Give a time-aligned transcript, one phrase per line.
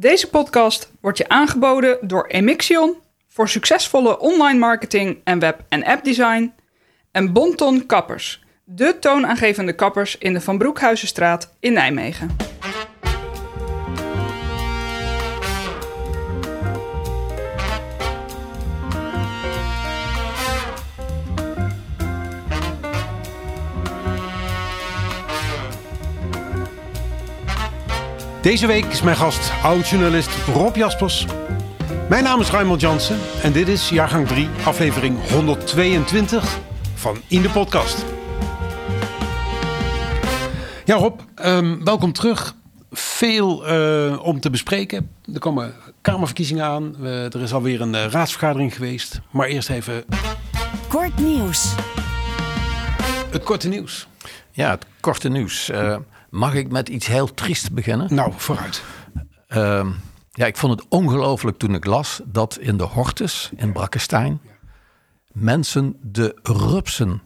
[0.00, 2.96] Deze podcast wordt je aangeboden door Emixion
[3.28, 6.52] voor succesvolle online marketing en web- en appdesign
[7.12, 12.47] en Bonton Kappers, de toonaangevende kappers in de Van Broekhuizenstraat in Nijmegen.
[28.42, 31.26] Deze week is mijn gast oud-journalist Rob Jaspers.
[32.08, 36.58] Mijn naam is Raymond Jansen en dit is jaargang 3, aflevering 122
[36.94, 38.04] van In de Podcast.
[40.84, 42.54] Ja Rob, ehm, welkom terug.
[42.90, 45.10] Veel eh, om te bespreken.
[45.34, 47.04] Er komen Kamerverkiezingen aan.
[47.06, 49.20] Er is alweer een eh, raadsvergadering geweest.
[49.30, 50.04] Maar eerst even
[50.88, 51.74] Kort nieuws.
[53.30, 54.06] het korte nieuws.
[54.50, 55.70] Ja, het korte nieuws.
[56.30, 58.14] Mag ik met iets heel triest beginnen?
[58.14, 58.82] Nou, vooruit.
[59.48, 59.88] Ehm,
[60.30, 64.40] ja, ik vond het ongelooflijk toen ik las dat in de Hortus in Brakkestein
[65.32, 67.22] mensen de rupsen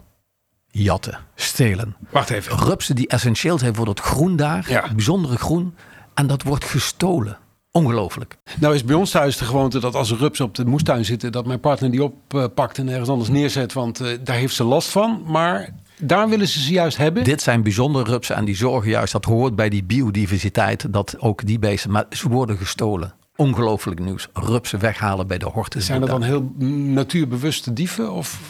[0.67, 1.97] jatten, stelen.
[2.11, 2.59] Wacht even.
[2.59, 4.83] Rupsen die essentieel zijn voor dat groen daar, Ja.
[4.83, 5.75] het bijzondere groen,
[6.15, 7.39] en dat wordt gestolen.
[7.71, 8.39] Ongelooflijk.
[8.61, 11.33] Nou is bij ons thuis de gewoonte dat als er rupsen op de moestuin zitten...
[11.33, 13.73] dat mijn partner die oppakt en ergens anders neerzet.
[13.73, 15.23] Want eh, daar heeft ze last van.
[15.27, 17.25] Maar daar willen ze ze juist hebben.
[17.25, 21.47] Dit zijn bijzondere rupsen en die zorgen juist, dat hoort bij die biodiversiteit, dat ook
[21.47, 23.14] die beesten, maar ze worden gestolen.
[23.36, 24.28] Ongelooflijk nieuws.
[24.33, 25.86] Rupsen weghalen bij de Hortus.
[25.86, 26.53] Zijn dat dan heel
[26.92, 28.12] natuurbewuste dieven?
[28.12, 28.41] Of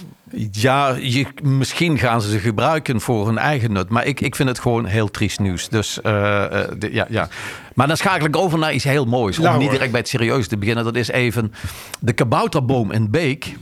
[0.51, 3.89] Ja, je, misschien gaan ze ze gebruiken voor hun eigen nut.
[3.89, 5.69] Maar ik, ik vind het gewoon heel triest nieuws.
[5.69, 7.29] Dus eh, eh, de- ja, ja.
[7.75, 9.39] Maar dan schakel ik over naar iets heel moois.
[9.39, 10.85] Om Nou, niet direct bij het serieus te beginnen.
[10.85, 11.53] Dat is even
[12.01, 13.57] de kabouterboom in Beek.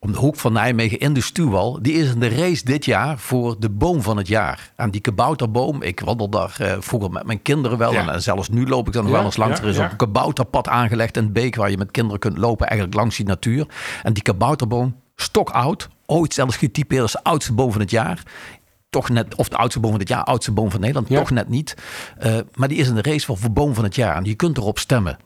[0.00, 1.78] Om de hoek van Nijmegen in de Stuwal.
[1.82, 4.72] Die is in de race dit jaar voor de boom van het jaar.
[4.76, 7.92] En die kabouterboom, ik wandel daar eh, vroeger met mijn kinderen wel.
[7.92, 8.12] Ja.
[8.12, 9.58] En zelfs nu loop ik dan nog Ja, wel eens langs.
[9.58, 11.54] ja, er is ook een kabouterpad aangelegd in Beek.
[11.56, 13.66] Waar je met kinderen kunt lopen eigenlijk langs die natuur.
[14.02, 15.88] En die kabouterboom, stokoud.
[16.06, 18.22] Ooit zelfs getypeerd als de oudste boom van het jaar.
[18.90, 21.08] Toch net, of de oudste boom van het jaar, oudste boom van Nederland.
[21.08, 21.18] Ja.
[21.18, 21.74] Toch net niet.
[22.18, 24.16] Eh, maar die is in de race voor, voor boom van het jaar.
[24.16, 25.18] En je kunt erop stemmen.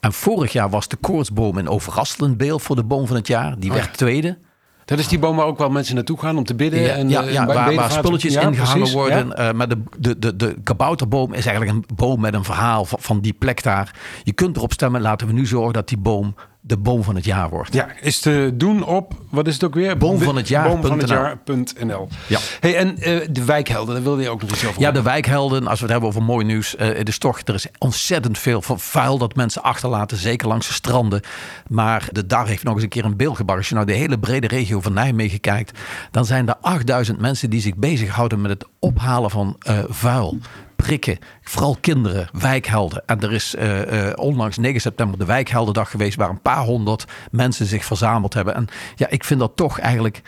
[0.00, 3.26] En vorig jaar was de koortsboom in Overrastel in beeld voor de boom van het
[3.26, 3.58] jaar.
[3.58, 3.82] Die Oh ja.
[3.82, 4.38] werd tweede.
[4.84, 6.80] dat is die boom waar ook wel mensen naartoe gaan om te bidden.
[6.80, 9.36] Ja, en, ja, eh, ja, bij waar, waar spulletjes Ja, ingehangen worden.
[9.36, 12.98] Eh, maar de, de, de, de kabouterboom is eigenlijk een boom met een verhaal van,
[13.00, 13.94] van die plek daar.
[14.22, 15.00] Je kunt erop stemmen.
[15.00, 16.34] Laten we nu zorgen dat die boom
[16.70, 17.74] de boom van het jaar wordt.
[17.74, 19.96] Ja, is te doen op, wat is het ook weer?
[19.96, 22.08] Boom van het jaar Boom van het jaar.nl.
[22.26, 22.38] Ja.
[22.60, 25.66] Hey, en eh, de wijkhelden, daar wilde je ook nog iets over Ja, de wijkhelden,
[25.66, 26.76] als we het hebben over mooi nieuws.
[26.76, 30.16] eh, het is toch, er is ontzettend veel van vuil dat mensen achterlaten.
[30.16, 31.20] Zeker langs de stranden.
[31.68, 33.58] Maar de DAR heeft nog eens een keer een beeld gebracht.
[33.58, 35.78] Als je nou de hele brede regio van Nijmegen kijkt.
[36.10, 40.38] Dan zijn er 8000 mensen die zich bezighouden met het ophalen van eh, vuil.
[40.80, 43.02] Prikken, vooral kinderen, wijkhelden.
[43.06, 46.16] En er is eh, eh, onlangs 9 september de wijkheldendag geweest...
[46.16, 48.54] waar een paar honderd mensen zich verzameld hebben.
[48.54, 50.22] En ja, ik vind dat toch eigenlijk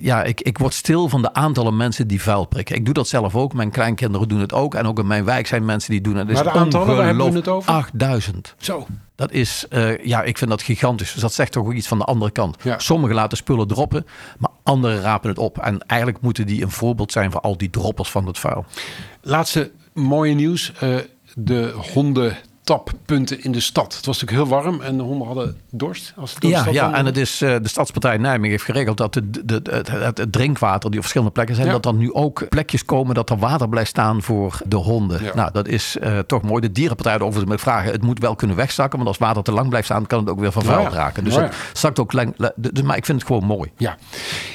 [0.00, 2.76] ja, ik, ik word stil van de aantallen mensen die vuil prikken.
[2.76, 3.52] Ik doe dat zelf ook.
[3.52, 4.74] Mijn kleinkinderen doen het ook.
[4.74, 6.32] En ook in mijn wijk zijn mensen die doen het.
[6.32, 7.72] Maar de aantallen, waar hebben we het over?
[7.72, 8.54] 8000.
[8.58, 8.86] Zo.
[9.14, 11.12] Dat is, eh, ja, ik vind dat gigantisch.
[11.12, 12.56] Dus dat zegt toch ook iets van de andere kant.
[12.62, 12.78] Ja.
[12.78, 14.06] Sommigen laten spullen droppen,
[14.38, 15.58] maar anderen rapen het op.
[15.58, 18.64] En eigenlijk moeten die een voorbeeld zijn voor al die droppers van het vuil.
[19.22, 20.72] Laatste mooie nieuws.
[20.80, 20.96] eh,
[21.34, 21.74] de
[22.68, 23.96] hondentappunten in de stad.
[23.96, 26.12] Het was natuurlijk heel warm en de honden hadden dorst.
[26.16, 29.62] Als Ja, ja, en het is, eh, de Stadspartij Nijmegen heeft geregeld dat de, de,
[29.62, 31.72] de- het, drinkwater die op verschillende plekken zijn, Ja.
[31.72, 35.22] dat er nu ook plekjes komen dat er water blijft staan voor de honden.
[35.24, 35.34] Ja.
[35.34, 36.60] Nou, dat is eh, toch mooi.
[36.60, 39.68] De dierenpartij overigens met vragen, het moet wel kunnen wegzakken, want als water te lang
[39.68, 41.24] blijft staan, kan het ook weer vervuild raken.
[41.24, 42.50] Dus het zakt ook lang.
[42.56, 43.70] Dus, maar ik vind het gewoon mooi.
[43.76, 43.96] Ja,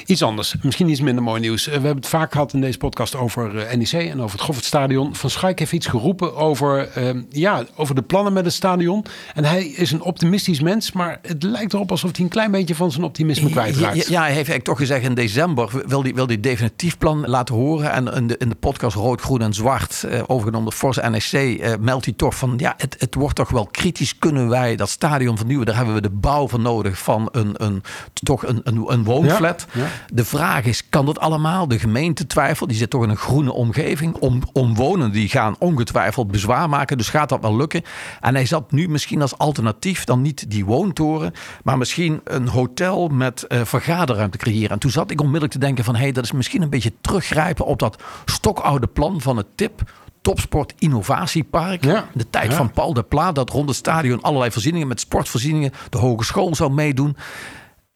[0.06, 0.54] iets anders.
[0.62, 1.62] Misschien iets minder mooi nieuws.
[1.66, 5.14] Eh, We hebben het vaak gehad in deze podcast over NEC en over het Goffertstadion.
[5.14, 9.04] Van Schaik heeft iets geroepen over, eh, ja, over de plannen met het stadion.
[9.34, 12.74] En hij is een optimistisch mens, maar het lijkt erop alsof hij een klein beetje
[12.74, 13.96] van zijn optimisme kwijtraakt.
[13.96, 17.26] ja, ja, hij heeft eigenlijk toch gezegd in december wil hij wil die definitief plan
[17.26, 17.92] laten horen.
[17.92, 21.58] En in de, in de podcast Rood, Groen en Zwart, eh, overgenomen door Force NEC,
[21.60, 24.18] eh, meldt hij toch van ja, het, het wordt toch wel kritisch.
[24.18, 25.66] Kunnen wij dat stadion vernieuwen?
[25.66, 29.66] Daar hebben we de bouw voor nodig van een, een, toch een, een, een woonflat.
[29.72, 29.86] Ja.
[30.12, 31.68] De vraag is, kan dat allemaal?
[31.68, 34.14] De gemeente twijfelt, die zit toch in een groene omgeving.
[34.14, 36.98] Om, omwonenden die gaan ongetwijfeld bezwaar maken.
[36.98, 37.82] Dus gaat dat wel lukken?
[38.20, 41.32] En hij zat nu misschien als alternatief dan niet die woontoren,
[41.64, 44.70] maar misschien een hotel met eh, vergaderruimte creëren.
[44.70, 46.92] En toen zat ik onmiddellijk te denken van, hé, hey, dat is misschien een beetje
[47.00, 49.82] teruggrijpen op dat stokoude plan van het TIP.
[50.20, 51.84] Topsport Innovatiepark.
[51.84, 52.56] Ja, De tijd ja.
[52.56, 55.72] van Paul de Pla, dat rond het stadion allerlei voorzieningen met sportvoorzieningen.
[55.90, 57.16] De hogeschool zou meedoen.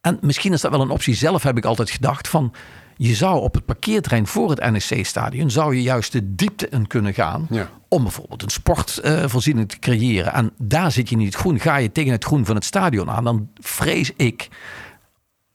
[0.00, 1.14] En misschien is dat wel een optie.
[1.14, 2.52] Zelf heb ik altijd gedacht van...
[2.96, 5.50] Je zou op het parkeerterrein voor het NEC-stadion...
[5.50, 7.46] zou je juist de diepte in kunnen gaan...
[7.50, 7.70] Ja.
[7.88, 10.32] Om bijvoorbeeld een sportvoorziening te creëren.
[10.32, 11.61] En daar zit je niet groen.
[11.61, 13.25] Ga je tegen het groen van het stadion aan...
[13.25, 14.49] dan vrees ik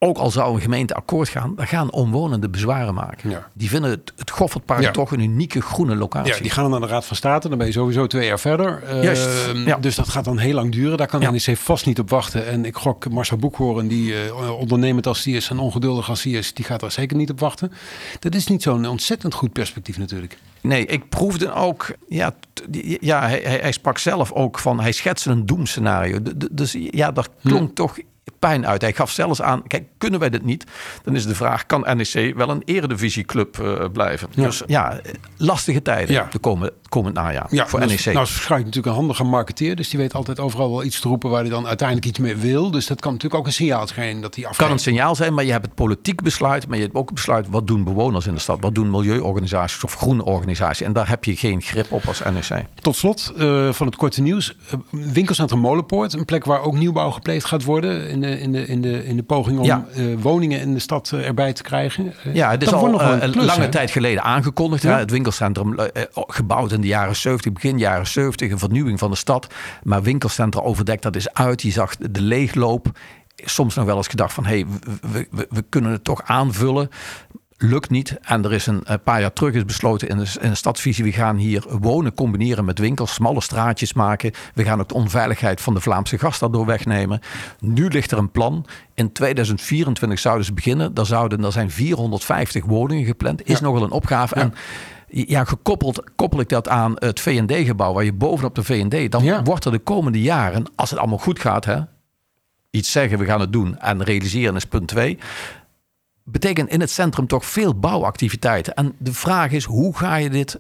[0.04, 3.30] ook al zou een gemeente akkoord gaan, dan gaan omwonenden bezwaren maken.
[3.30, 3.50] Ja.
[3.54, 4.92] Die vinden het, het Goffertpark Ja.
[4.92, 6.34] toch een unieke groene locatie.
[6.34, 7.50] Ja, die gaan dan naar de Raad van State.
[7.50, 8.84] Dan ben je sowieso twee jaar verder.
[8.84, 9.30] Eh, Juist,
[9.66, 9.78] ja.
[9.78, 10.98] Dus dat gaat dan heel lang duren.
[10.98, 11.32] Daar kan Ja.
[11.32, 12.48] NEC vast niet op wachten.
[12.48, 16.38] En ik gok Marcel Boekhoorn, die eh, ondernemend als die is en ongeduldig als die
[16.38, 17.72] is, die gaat daar zeker niet op wachten.
[18.20, 20.38] Dat is niet zo'n ontzettend goed perspectief natuurlijk.
[20.62, 22.36] Nee, ik proefde ook, ja,
[23.00, 26.20] ja hij, hij, sprak zelf ook van, hij schetste een doemscenario.
[26.52, 27.98] Dus ja, daar klonk toch
[28.50, 28.82] pijn uit.
[28.82, 30.64] Hij gaf zelfs aan, kijk, kunnen wij dit niet?
[31.04, 34.28] Dan is de vraag, kan NEC wel een eredivisieclub eh blijven?
[34.32, 34.44] Ja.
[34.44, 35.00] Dus ja,
[35.38, 36.28] lastige tijden Ja.
[36.32, 37.98] de komende, komend najaar voor dat NEC.
[38.00, 39.76] is- Nou, is natuurlijk een handige marketeer.
[39.76, 42.36] Dus die weet altijd overal wel iets te roepen waar hij dan uiteindelijk iets mee
[42.36, 42.72] wil.
[42.72, 44.72] Dus dat kan natuurlijk ook een signaal zijn dat hij kan afgeeft.
[44.72, 46.68] een signaal zijn, maar je hebt het politiek besluit.
[46.68, 48.58] Maar je hebt ook het besluit, wat doen bewoners in de stad?
[48.62, 50.86] Wat doen milieuorganisaties of groene organisaties?
[50.86, 52.66] En daar heb je geen grip op als NEC.
[52.82, 54.56] Tot slot eh, van het korte nieuws.
[54.70, 56.14] Eh, winkelcentrum Molenpoort.
[56.14, 58.10] Een plek waar ook nieuwbouw gepleegd gaat worden.
[58.10, 59.86] In de, in de, in de, in de poging om Ja.
[59.96, 62.14] eh, woningen in de stad eh, erbij te krijgen.
[62.24, 63.70] Eh, Ja, het is dat al nog een lange hè?
[63.70, 64.84] tijd geleden aangekondigd.
[64.84, 64.98] Ja.
[64.98, 65.76] Het winkelcentrum
[66.14, 68.52] gebouwd in de jaren 70, begin jaren 70.
[68.52, 69.48] Een vernieuwing van de stad.
[69.84, 71.62] Maar winkelcentra overdekt, dat is uit.
[71.62, 72.92] Je zag de leegloop.
[73.36, 74.46] Soms nog wel eens gedacht van...
[74.46, 74.66] hé, hey,
[75.12, 76.90] we, we, we kunnen het toch aanvullen.
[77.66, 78.18] Lukt niet.
[78.22, 81.04] En er is een, een paar jaar terug is besloten in de, in de stadsvisie...
[81.04, 83.14] we gaan hier wonen combineren met winkels.
[83.14, 84.32] Smalle straatjes maken.
[84.54, 87.20] We gaan ook de onveiligheid van de Vlaamse gast daardoor wegnemen.
[87.60, 88.66] Nu ligt er een plan.
[88.94, 90.94] In 2024 zouden ze beginnen.
[90.94, 93.48] Daar, zouden, er zijn 450 woningen gepland.
[93.48, 93.64] Is Ja.
[93.66, 94.36] nog wel een opgave.
[94.36, 94.42] Ja.
[94.42, 94.54] En
[95.08, 97.94] ja, gekoppeld koppel ik dat aan het V&D-gebouw...
[97.94, 99.12] waar je bovenop de V&D...
[99.12, 99.44] dan Ja.
[99.44, 101.66] wordt er de komende jaren, als het allemaal goed gaat...
[101.66, 101.80] Hè,
[102.70, 105.18] iets zeggen, we gaan het doen en realiseren is punt twee.
[106.24, 108.74] Betekent in het centrum toch veel bouwactiviteiten.
[108.74, 110.60] En de vraag is, hoe ga je dit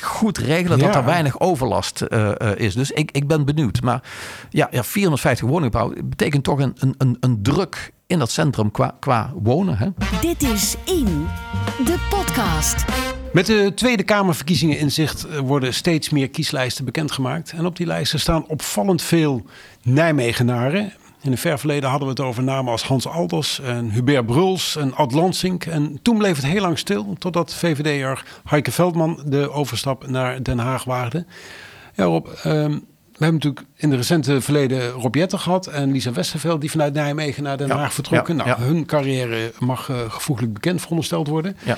[0.00, 0.98] goed regelen dat Ja.
[0.98, 2.74] er weinig overlast eh, eh, is.
[2.74, 3.82] Dus ik, ik ben benieuwd.
[3.82, 4.02] Maar
[4.50, 8.96] ja, ja 450 woningbouw betekent toch een, een, een, een druk in dat centrum qua,
[9.00, 9.76] qua wonen.
[9.78, 9.88] Hè?
[10.20, 11.26] Dit is In,
[11.84, 12.84] de podcast.
[13.32, 17.52] Met de Tweede Kamerverkiezingen in zicht eh, worden steeds meer kieslijsten bekendgemaakt.
[17.52, 19.42] En op die lijsten staan opvallend veel
[19.82, 20.92] Nijmegenaren.
[21.24, 24.76] In het ver verleden hadden we het over namen als Hans Alders en Hubert Bruls
[24.76, 25.64] en Ad Lansink.
[25.64, 30.58] En toen bleef het heel lang stil, totdat VVD'er Heike Veldman de overstap naar Den
[30.58, 31.24] Haag waagde.
[31.94, 32.70] Ja Rob, ehm,
[33.12, 36.94] we hebben natuurlijk in de recente verleden Rob Jetten gehad en Lisa Westerveld die vanuit
[36.94, 38.36] Nijmegen naar Den Ja, Haag vertrokken.
[38.36, 38.66] ja, nou, ja.
[38.66, 41.56] hun carrière mag eh, gevoeglijk bekend verondersteld worden.
[41.64, 41.76] Ja.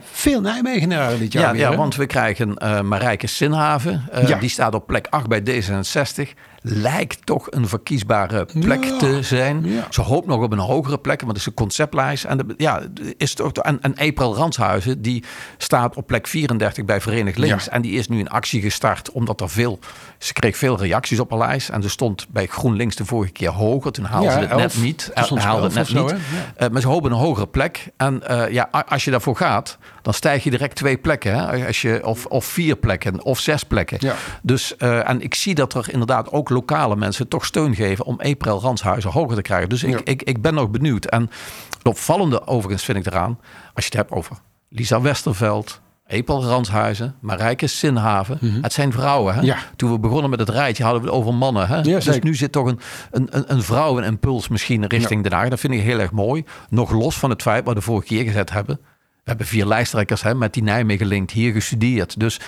[0.00, 1.76] Veel Nijmegenaren dit jaar Ja, weer, ja hè?
[1.76, 4.04] want we krijgen eh Marijke Sinhaven.
[4.12, 4.40] Eh.
[4.40, 6.28] Die staat op plek 8 bij D66.
[6.62, 8.98] Lijkt toch een verkiesbare plek Ja.
[8.98, 9.64] te zijn.
[9.64, 9.86] Ja.
[9.90, 12.24] Ze hoopt nog op een hogere plek, want het is een conceptlijst.
[12.24, 12.82] En, de, ja,
[13.16, 15.24] is toch, en, en April Ranshuizen, die
[15.58, 17.64] staat op plek 34 bij Verenigd Links.
[17.64, 17.70] Ja.
[17.70, 19.78] En die is nu in actie gestart, omdat er veel...
[20.18, 21.68] Ze kreeg veel reacties op haar lijst.
[21.68, 23.92] En ze stond bij GroenLinks de vorige keer hoger.
[23.92, 24.60] Toen haalde ze het elf.
[24.60, 25.10] net niet.
[25.26, 26.14] Ze haalde het net zo, niet.
[26.56, 27.88] Eh, maar ze hopen een hogere plek.
[27.96, 29.78] En eh, ja, als je daarvoor gaat,
[30.08, 31.34] dan stijg je direct twee plekken.
[31.34, 31.66] Hè?
[31.66, 33.96] Als je, of, of vier plekken, of zes plekken.
[34.00, 34.14] Ja.
[34.42, 38.20] Dus, eh, en ik zie dat er inderdaad ook lokale mensen toch steun geven om
[38.20, 39.68] April Ranshuizen hoger te krijgen.
[39.68, 40.00] Dus ik, Ja.
[40.04, 41.04] ik, ik ben nog benieuwd.
[41.04, 41.30] En
[41.78, 43.38] het opvallende overigens vind ik eraan,
[43.74, 44.36] als je het hebt over
[44.68, 48.38] Lisa Westerveld, April Ranshuizen, Marijke Sinhaven.
[48.62, 49.34] Het zijn vrouwen.
[49.34, 49.38] Hè?
[49.40, 49.48] Mhm.
[49.48, 49.58] Ja.
[49.76, 51.68] Toen we begonnen met het rijtje hadden we het over mannen.
[51.68, 51.82] Hè?
[51.82, 52.24] dus zeker.
[52.24, 52.80] nu zit toch een,
[53.10, 55.48] een, een, een vrouwenimpuls misschien richting Den Haag.
[55.48, 56.44] Dat vind ik heel erg mooi.
[56.68, 58.80] Nog los van het feit wat we de vorige keer gezet hebben.
[59.28, 62.20] Hebben vier lijsttrekkers hè, met die Nijmegen linkt hier gestudeerd.
[62.20, 62.40] Dus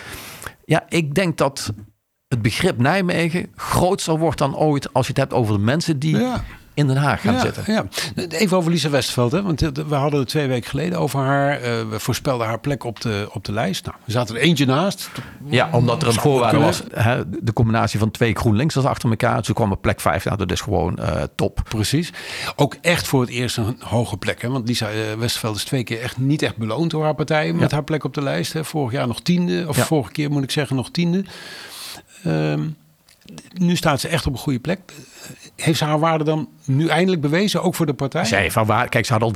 [0.64, 1.72] ja, ik denk dat
[2.28, 6.16] het begrip Nijmegen groter wordt dan ooit als je het hebt over de mensen die.
[6.80, 7.64] In Den Haag gaan ja, zitten.
[7.66, 7.84] Ja.
[8.28, 9.32] Even over Lisa Westerveld.
[9.32, 9.42] Hè?
[9.42, 11.60] Want eh, we hadden het twee weken geleden over haar.
[11.60, 13.84] Eh, we voorspelden haar plek op de, op de lijst.
[13.86, 15.10] Nou, we zaten er eentje naast.
[15.44, 16.82] Ja, omdat er een voorwaarde was.
[16.94, 19.44] Hè, de combinatie van twee GroenLinksers achter elkaar.
[19.44, 20.24] Ze kwam op plek vijf.
[20.24, 21.62] Nou, dat is gewoon eh, top.
[21.68, 22.12] Precies.
[22.56, 24.42] Ook echt voor het eerst een hoge plek.
[24.42, 24.48] Hè?
[24.48, 27.52] Want Lisa Westerveld is twee keer echt niet echt beloond door haar partij.
[27.52, 27.76] Met Ja.
[27.76, 28.52] haar plek op de lijst.
[28.52, 28.64] Hè?
[28.64, 29.64] Vorig jaar nog tiende.
[29.68, 31.24] Of vorige keer moet ik zeggen nog tiende.
[32.24, 32.60] Ehm,
[33.54, 34.80] nu staat ze echt op een goede plek.
[35.56, 37.62] Heeft ze haar waarde dan nu eindelijk bewezen?
[37.62, 38.24] Ook voor de partij?
[38.24, 39.34] Zij van waar, kijk, ze had al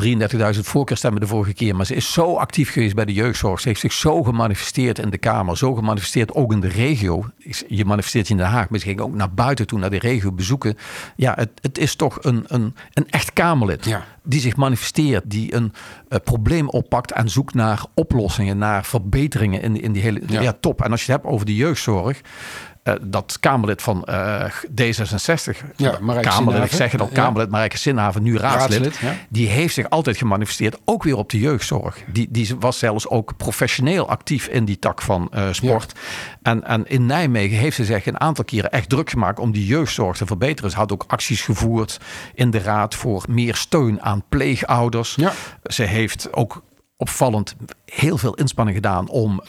[0.54, 1.76] 33.000 voorkeurstemmen de vorige keer.
[1.76, 3.60] Maar ze is zo actief geweest bij de jeugdzorg.
[3.60, 5.56] Ze heeft zich zo gemanifesteerd in de Kamer.
[5.56, 7.30] Zo gemanifesteerd ook in de regio.
[7.68, 8.68] Je manifesteert je in Den Haag.
[8.68, 10.76] Maar ze ging ook naar buiten toe, naar de regio bezoeken.
[11.16, 13.84] Ja, het, het is toch een, een, een echt Kamerlid.
[13.84, 14.04] Ja.
[14.22, 15.30] Die zich manifesteert.
[15.30, 15.72] Die een
[16.08, 18.58] eh, probleem oppakt en zoekt naar oplossingen.
[18.58, 20.20] Naar verbeteringen in, in die hele...
[20.26, 20.40] Ja.
[20.40, 20.56] Ja.
[20.60, 20.82] top.
[20.82, 22.20] En als je het hebt over de jeugdzorg.
[22.84, 24.44] Eh, dat Kamerlid van eh,
[24.80, 27.14] D66, Ja, Kamerlid, ik zeg het al, Ja.
[27.14, 29.16] Kamerlid Marijke Sinhaven, nu raadslid, Raadslid, ja.
[29.28, 31.98] die heeft zich altijd gemanifesteerd, ook weer op de jeugdzorg.
[32.12, 35.92] Die, die was zelfs ook professioneel actief in die tak van eh, sport.
[36.42, 39.66] En, en in Nijmegen heeft ze zich een aantal keren echt druk gemaakt om die
[39.66, 40.70] jeugdzorg te verbeteren.
[40.70, 42.00] Ze had ook acties gevoerd
[42.34, 45.14] in de raad voor meer steun aan pleegouders.
[45.14, 45.32] Ja.
[45.62, 46.62] Ze heeft ook
[46.96, 49.42] opvallend heel veel inspanning gedaan om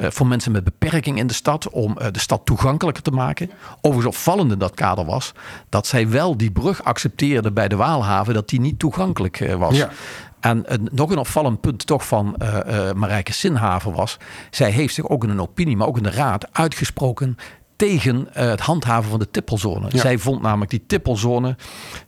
[0.00, 3.50] voor mensen met beperking in de stad, om eh, de stad toegankelijker te maken.
[3.80, 5.32] Overigens opvallend in dat kader was
[5.68, 9.76] dat zij wel die brug accepteerde bij de Waalhaven, dat die niet toegankelijk eh, was.
[9.76, 9.90] Ja.
[10.40, 14.16] En een- nog een opvallend punt toch van eh, eh, Marijke Sinhaven was,
[14.50, 17.36] zij heeft zich ook in een opinie, maar ook in de raad uitgesproken
[17.78, 19.86] tegen eh, het handhaven van de tippelzone.
[19.88, 20.00] Ja.
[20.00, 21.56] Zij vond namelijk die tippelzone,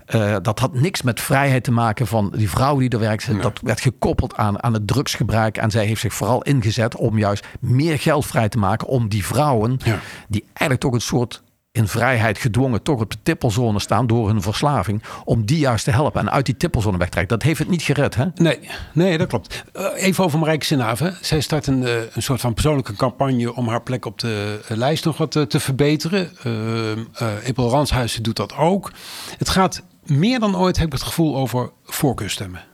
[0.06, 3.42] eh, dat had niks met vrijheid te maken van die vrouw die er werkt.
[3.42, 5.56] Dat werd gekoppeld aan, aan het drugsgebruik.
[5.56, 9.24] En zij heeft zich vooral ingezet om juist meer geld vrij te maken om die
[9.26, 9.98] vrouwen, Ja.
[10.28, 14.42] die eigenlijk toch een soort in vrijheid gedwongen toch op de tippelzone staan door hun
[14.42, 17.38] verslaving, om die juist te helpen en uit die tippelzone weg te trekken.
[17.38, 18.24] Dat heeft het niet gered, hè?
[18.34, 18.58] Nee,
[18.92, 19.64] nee, dat klopt.
[19.72, 21.16] Eh, even over Marijke Sinhaven.
[21.20, 25.04] Zij start een, eh, een soort van persoonlijke campagne om haar plek op de lijst
[25.04, 26.30] nog wat eh, te verbeteren.
[26.46, 28.92] Uh, Epel Ranshuizen doet dat ook.
[29.38, 32.69] Het gaat meer dan ooit, heb ik het gevoel, over voorkeurstemmen.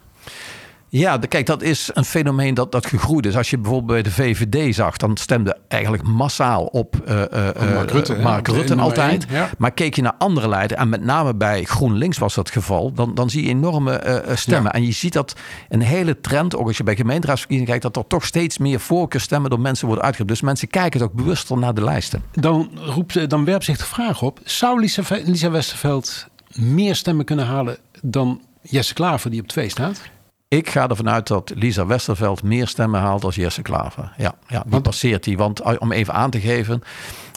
[0.88, 3.36] Ja, de- kijk, dat is een fenomeen dat, dat gegroeid is.
[3.36, 7.74] Als je bijvoorbeeld bij de VVD zag, dan stemde eigenlijk massaal op eh, eh, eh,
[7.74, 8.14] Mark Rutte?
[8.14, 9.26] Mark Rutte altijd.
[9.30, 9.50] ja.
[9.58, 13.14] Maar keek je naar andere leiders, en met name bij GroenLinks was dat geval, dan,
[13.14, 14.72] dan zie je enorme stemmen.
[14.72, 14.78] Ja.
[14.78, 15.36] En je ziet dat
[15.68, 19.50] een hele trend, ook als je bij gemeenteraadsverkiezingen kijkt, dat er toch steeds meer voorkeurstemmen
[19.50, 20.34] door mensen worden uitgegeven.
[20.34, 22.22] Dus mensen kijken ook bewuster naar de lijsten.
[22.32, 27.24] Dan, roept, ze- dan werpt zich de vraag op: zou Lisa, Lisa Westerveld meer stemmen
[27.24, 30.00] kunnen halen dan Jesse Klaver, die op twee staat?
[30.48, 34.12] Ik ga ervan uit dat Lisa Westerveld meer stemmen haalt als Jesse Klaver.
[34.16, 35.36] Ja, ja die Want- passeert die.
[35.36, 36.82] Want uh, om even aan te geven.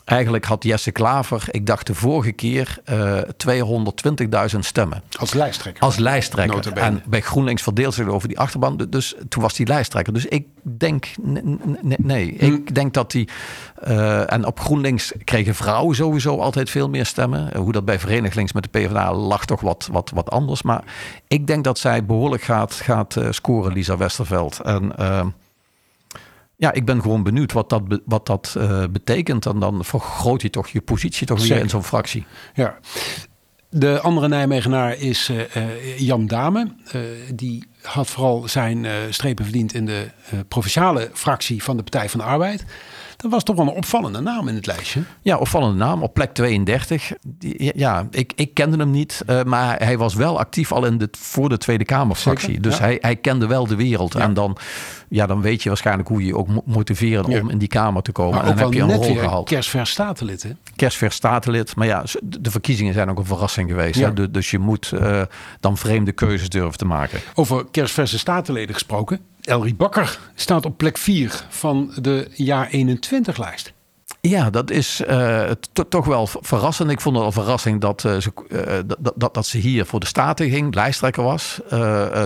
[0.09, 3.17] Eigenlijk had Jesse Klaver, ik dacht de vorige keer, eh
[4.53, 5.03] 220.000 stemmen.
[5.19, 5.83] Als lijsttrekker.
[5.83, 6.73] Als lijsttrekker.
[6.77, 8.77] En bij GroenLinks verdeelt zich over die achterban.
[8.77, 10.13] Du- Dus toen was die lijsttrekker.
[10.13, 11.07] Dus ik denk,
[11.97, 12.45] nee, Hm.
[12.45, 13.29] ik denk dat die...
[13.75, 17.53] eh, en op GroenLinks kregen vrouwen sowieso altijd veel meer stemmen.
[17.53, 20.61] Eh, Hoe dat bij Verenigd Links met de PvdA lag toch wat, wat, wat anders.
[20.61, 20.83] Maar
[21.27, 24.59] ik denk dat zij behoorlijk gaat, gaat eh, scoren, Lisa Westerveld.
[24.59, 24.93] En...
[26.59, 29.45] ja, ik ben gewoon benieuwd wat dat, be- wat dat eh, betekent.
[29.45, 31.63] En dan vergroot je toch je positie toch weer Zeker.
[31.63, 32.25] in zo'n fractie.
[32.53, 32.77] Ja.
[33.69, 36.75] De andere Nijmegenaar is eh, eh, Jan Dame.
[37.33, 40.07] Die had vooral zijn strepen verdiend in de
[40.47, 42.65] provinciale fractie van de Partij van de Arbeid.
[43.21, 45.01] Dat was toch wel een opvallende naam in het lijstje.
[45.21, 47.11] Ja, opvallende naam op plek 32.
[47.27, 50.97] Die- Ja, ik, ik kende hem niet, eh, maar hij was wel actief al in
[50.97, 52.45] de, voor de Tweede Kamerfractie.
[52.47, 52.83] Zeker, Dus ja.
[52.83, 54.13] hij, hij kende wel de wereld.
[54.13, 54.19] Ja.
[54.19, 54.57] En dan,
[55.09, 57.41] ja, dan weet je waarschijnlijk hoe je je ook moet motiveren Ja.
[57.41, 58.33] om in die Kamer te komen.
[58.35, 59.47] Maar en dan heb je een rol weer gehaald.
[59.49, 60.43] kerstvers statenlid.
[60.43, 60.49] Hè?
[60.75, 61.75] Kerstvers statenlid.
[61.75, 63.99] Maar ja, de verkiezingen zijn ook een verrassing geweest.
[63.99, 64.07] Ja.
[64.07, 64.13] Hè?
[64.13, 65.21] Du- Dus je moet eh,
[65.59, 67.19] dan vreemde keuzes durven te maken.
[67.35, 69.19] Over kerstverse statenleden gesproken.
[69.50, 73.74] Elrie Bakker staat op plek 4 van de jaar 21 lijst.
[74.21, 76.91] Ja, dat is eh, to- toch wel ver- verrassend.
[76.91, 79.99] Ik vond het al verrassing dat, eh, ze, eh, dat, dat, dat ze hier voor
[79.99, 81.59] de Staten ging, lijsttrekker was.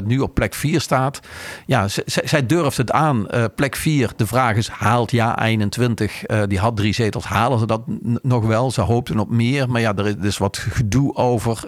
[0.06, 1.20] nu op plek 4 staat.
[1.66, 3.28] Ja, zij durft het aan.
[3.56, 6.24] Plek 4, de vraag is, haalt ja 21?
[6.24, 7.82] eh, die had drie zetels, halen ze dat
[8.22, 8.72] nog wel?
[8.72, 11.60] Ze hoopten op meer, maar ja, er is dus wat gedoe over.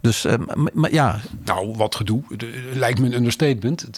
[0.00, 0.26] dus
[0.72, 2.22] maar ja, Nou, wat gedoe.
[2.72, 3.88] Lijkt me een understatement.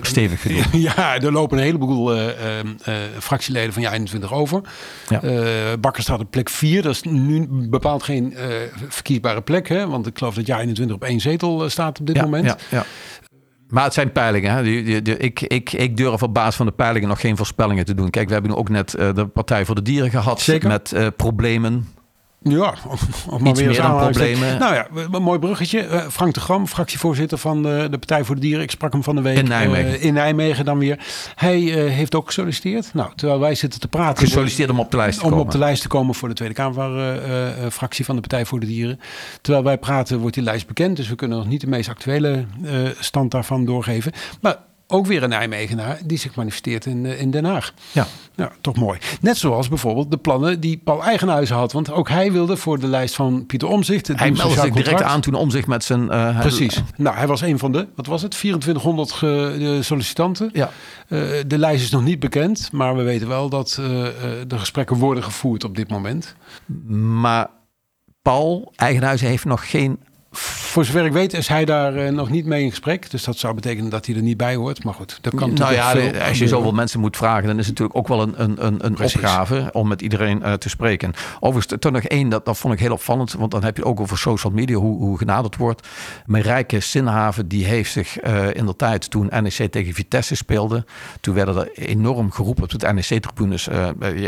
[0.00, 0.62] Stevig gedoe.
[0.96, 2.16] Ja, er lopen een heleboel
[3.18, 4.62] fractieleden van jaar 21 over.
[5.08, 5.22] Ja.
[5.22, 6.82] Eh, Bakker staat op plek 4.
[6.82, 8.48] Dat is nu bepaald geen eh,
[8.88, 9.68] verkiesbare plek.
[9.68, 9.86] Hè?
[9.86, 12.44] Want ik geloof dat jaar 21 op één zetel eh, staat op dit ja, moment.
[12.44, 12.84] Ja, ja.
[13.68, 14.52] Maar het zijn peilingen.
[14.52, 14.62] Hè?
[14.62, 18.10] Ik, ik, ik durf op basis van de peilingen nog geen voorspellingen te doen.
[18.10, 20.40] Kijk, we hebben nu ook net eh, de Partij voor de Dieren gehad.
[20.40, 20.68] Zeker.
[20.68, 21.88] Met eh, problemen.
[22.44, 22.98] Ja, om,
[23.28, 24.58] om maar weer aanhalingstekens- problemen.
[24.58, 25.80] Nou ja, een mooi bruggetje.
[25.80, 28.62] Eh, Frank de Gram, fractievoorzitter van eh, de Partij voor de Dieren.
[28.62, 29.36] Ik sprak hem van de week.
[29.36, 29.92] In Nijmegen.
[29.94, 30.98] eh, in Nijmegen dan weer.
[31.34, 32.94] Hij eh, heeft ook gesolliciteerd.
[32.94, 34.26] Nou, terwijl wij zitten te praten.
[34.26, 35.44] Gesolliciteerd om op de lijst te om komen.
[35.44, 39.00] op de lijst te komen voor de Tweede Kamerfractie van de Partij voor de Dieren.
[39.40, 40.96] Terwijl wij praten wordt die lijst bekend.
[40.96, 42.44] Dus we kunnen nog niet de meest actuele
[43.00, 44.12] stand daarvan doorgeven.
[44.40, 47.72] Maar ook weer een Nijmegenaar die zich manifesteert in, eh, in Den Haag.
[47.92, 48.06] Ja.
[48.36, 48.98] Ja, toch mooi.
[49.20, 51.72] Net zoals bijvoorbeeld de plannen die Paul Eigenhuizen had.
[51.72, 54.06] Want ook hij wilde voor de lijst van Pieter Omzicht.
[54.08, 56.10] Hij meldde zich direct aan toen om zich met zijn...
[56.10, 56.82] eh, Precies.
[56.96, 60.50] Nou, hij was een van de, wat was het, 2400 ge- de sollicitanten.
[60.52, 60.70] Ja.
[61.08, 64.12] Eh, de lijst is nog niet bekend, maar we weten wel dat eh, eh,
[64.46, 66.34] de gesprekken worden gevoerd op dit moment.
[67.20, 67.48] Maar
[68.22, 69.98] Paul Eigenhuizen heeft nog geen
[70.38, 73.10] voor zover ik weet is hij daar eh, nog niet mee in gesprek.
[73.10, 74.84] Dus dat zou betekenen dat hij er niet bij hoort.
[74.84, 77.66] Maar goed, dat kan nou ja, veel als je zoveel mensen moet vragen, dan is
[77.66, 81.12] het natuurlijk ook wel een, een, een, een opgave om met iedereen eh, te spreken.
[81.40, 83.90] Overigens, toch nog één, dat, dat vond ik heel opvallend, want dan heb je het
[83.90, 85.88] ook over social media, hoe, hoe genaderd wordt.
[86.26, 90.84] Marijke Sinhaven, die heeft zich eh, in de tijd, toen NEC tegen Vitesse speelde,
[91.20, 93.68] toen werden er enorm geroepen op de NEC-tribunes,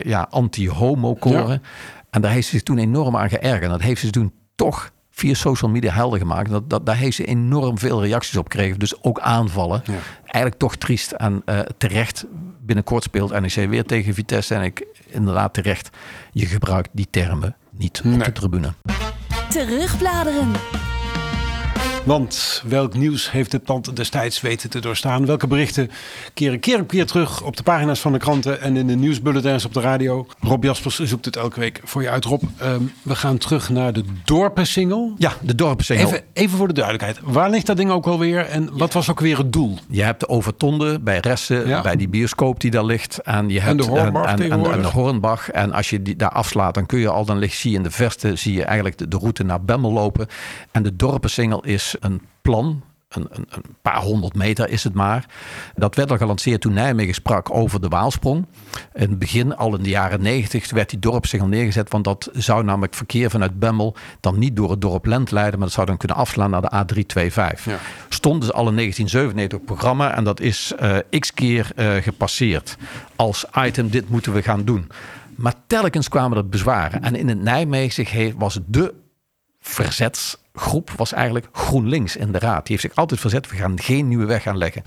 [0.03, 1.63] ja, anti-homo-koren.
[2.11, 3.63] En daar heeft ze zich toen enorm aan geërgerd.
[3.63, 6.51] En dat heeft ze toen toch via social media helder gemaakt.
[6.51, 8.79] Dat, dat, daar heeft ze enorm veel reacties op gekregen.
[8.79, 9.83] Dus ook aanvallen.
[9.85, 9.93] Ja.
[10.25, 12.25] Eigenlijk toch triest en eh, terecht.
[12.61, 14.55] Binnenkort speelt NEC weer tegen Vitesse.
[14.55, 15.91] En ik inderdaad terecht.
[16.33, 18.73] Je gebruikt die termen niet op de tribune.
[19.49, 20.53] Terugbladeren.
[22.07, 25.27] Want welk nieuws heeft het land destijds weten te doorstaan?
[25.27, 25.91] Welke berichten
[26.35, 29.65] keren keer op keer terug op de pagina's van de kranten en in de nieuwsbulletins
[29.65, 30.27] op de radio?
[30.41, 32.43] Rob Jaspers zoekt het elke week voor je uit, Rob.
[32.59, 35.13] Ehm, we gaan terug naar de dorpensingle.
[35.19, 36.07] Ja, de dorpensingel.
[36.07, 37.21] Even, even voor de duidelijkheid.
[37.23, 39.79] Waar ligt dat ding ook alweer en wat was ook weer het doel?
[39.89, 41.83] Je hebt de Overtonde bij Ressen, Ja.
[41.83, 43.19] bij die bioscoop die daar ligt.
[43.19, 45.51] En, je hebt, de Hornbach en, en, en, de Hornbach.
[45.51, 47.83] En als je die daar afslaat, dan kun je al, dan ligt, zie je in
[47.83, 50.27] de verte, zie je eigenlijk de, de route naar Bemmel lopen.
[50.71, 51.65] En de dorpensingel
[52.01, 52.83] is een plan.
[53.09, 55.27] Een, een, een paar honderd meter is het maar.
[55.75, 58.47] Dat werd al gelanceerd toen Nijmegen sprak over de Waalsprong.
[58.95, 61.91] In het begin, al in de jaren negentig, werd die dorpssingel neergezet.
[61.91, 65.59] Want dat zou namelijk verkeer vanuit Bemmel dan niet door het dorp Lent leiden.
[65.59, 67.63] Maar dat zou dan kunnen afslaan naar de A325.
[67.65, 67.79] Ja.
[68.09, 70.15] Stond dus al in 1997 op programma.
[70.15, 72.77] En dat is eh, x keer eh, gepasseerd.
[73.17, 74.91] Als item, dit moeten we gaan doen.
[75.37, 77.03] Maar telkens kwamen er bezwaren.
[77.03, 78.95] En in het Nijmegen was de
[80.57, 82.67] verzetsgroep was eigenlijk GroenLinks in de raad.
[82.67, 83.51] Die heeft zich altijd verzet.
[83.51, 84.83] We gaan geen nieuwe weg aanleggen.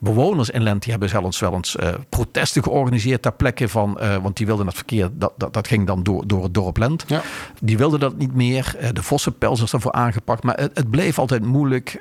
[0.00, 4.16] Bewoners in Lent die hebben zelfs wel eens eh, protesten georganiseerd ter plekke van, eh,
[4.16, 7.04] want die wilden het verkeer dat, dat, dat ging dan door, door het dorp Lent.
[7.06, 7.22] Ja.
[7.60, 8.74] Die wilden dat niet meer.
[8.78, 10.42] Eh, de Vossenpels is daarvoor aangepakt.
[10.42, 12.00] Maar het, het bleef altijd moeilijk.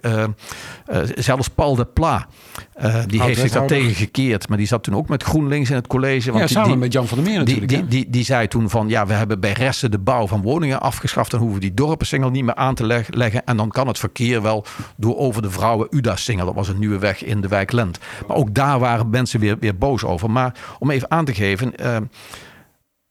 [1.15, 2.27] Zelfs Paul de Pla,
[3.07, 4.49] die heeft zich daar tegen gekeerd.
[4.49, 6.31] Maar die zat toen ook met GroenLinks in het college.
[6.31, 7.89] Want Ja, die- samen die- met Jan van der Meer die, natuurlijk.
[7.89, 8.03] die, hè?
[8.03, 11.31] die, die zei toen van ja, we hebben bij resten de bouw van woningen afgeschaft.
[11.31, 13.45] Dan hoeven we die dorpensingel niet meer aan te leg- leggen.
[13.45, 14.65] En dan kan het verkeer wel
[14.97, 16.45] door over de vrouwen Uda-singel.
[16.45, 17.99] Dat was een nieuwe weg in de wijk Lent.
[18.27, 20.31] Maar ook daar waren mensen weer, weer boos over.
[20.31, 21.75] Maar om even aan te geven.
[21.75, 21.97] eh,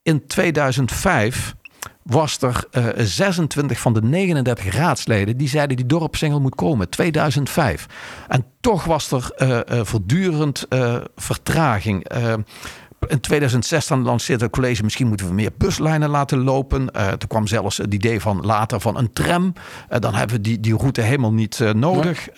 [0.03, 1.55] in 2005
[2.03, 6.89] was er eh, 26 van de 39 raadsleden die zeiden die dorpssingel moet komen.
[6.89, 7.87] 2005.
[8.29, 12.05] En toch was er eh, eh, voortdurend eh, vertraging.
[13.09, 16.91] In 2016 lanceerde het college, misschien moeten we meer buslijnen laten lopen.
[16.91, 19.53] Eh er kwam zelfs het idee van later van een tram.
[19.89, 22.29] Eh, dan hebben we die, die route helemaal niet eh, nodig.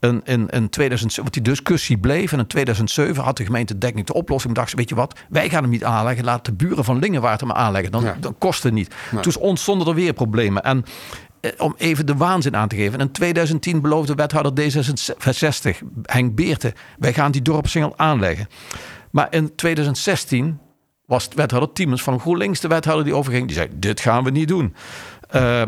[0.00, 2.32] In, in, in 2007, want die discussie bleef.
[2.32, 4.54] En in 2007 had de gemeente dekking de oplossing.
[4.54, 6.24] Dacht ze, weet je wat, wij gaan hem niet aanleggen.
[6.24, 7.92] Laat de buren van Lingenwaard hem aanleggen.
[7.92, 8.16] Dan, Ja.
[8.20, 8.94] dan kost het niet.
[9.20, 10.62] Toen ontstonden er weer problemen.
[10.62, 10.84] En
[11.58, 13.00] om even de waanzin aan te geven.
[13.00, 16.72] In 2010 beloofde wethouder D66, Henk Beerte...
[16.98, 18.46] wij gaan die dorpssingel aanleggen.
[19.16, 20.58] Maar in 2016
[21.06, 23.46] was wethouder Tiemens van GroenLinks de wethouder die overging.
[23.46, 24.74] Die zei, dit gaan we niet doen.
[25.34, 25.62] Uh,